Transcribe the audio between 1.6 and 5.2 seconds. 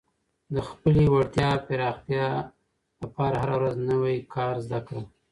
پراختیا لپاره هره ورځ نوی کار زده کړه.